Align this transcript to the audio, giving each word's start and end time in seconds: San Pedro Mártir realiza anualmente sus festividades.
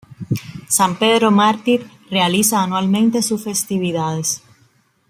San 0.67 0.97
Pedro 0.97 1.29
Mártir 1.29 1.87
realiza 2.09 2.63
anualmente 2.63 3.21
sus 3.21 3.43
festividades. 3.43 4.41